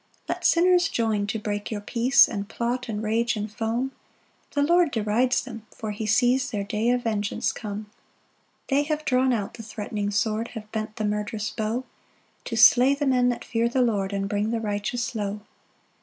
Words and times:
8 0.23 0.29
Let 0.29 0.45
sinners 0.45 0.89
join 0.89 1.27
to 1.27 1.37
break 1.37 1.69
your 1.69 1.79
peace, 1.79 2.27
And 2.27 2.49
plot, 2.49 2.89
and 2.89 3.03
rage, 3.03 3.35
and 3.35 3.51
foam; 3.51 3.91
The 4.53 4.63
Lord 4.63 4.89
derides 4.89 5.43
them, 5.43 5.67
for 5.69 5.91
he 5.91 6.07
sees 6.07 6.49
Their 6.49 6.63
day 6.63 6.89
of 6.89 7.03
vengeance 7.03 7.51
come. 7.53 7.81
9 7.81 7.85
They 8.69 8.81
have 8.81 9.05
drawn 9.05 9.31
out 9.31 9.53
the 9.53 9.61
threatening 9.61 10.09
sword, 10.09 10.47
Have 10.55 10.71
bent 10.71 10.95
the 10.95 11.05
murderous 11.05 11.51
bow, 11.51 11.83
To 12.45 12.55
slay 12.57 12.95
the 12.95 13.05
men 13.05 13.29
that 13.29 13.45
fear 13.45 13.69
the 13.69 13.83
Lord, 13.83 14.11
And 14.11 14.27
bring 14.27 14.49
the 14.49 14.59
righteous 14.59 15.13
low. 15.13 15.41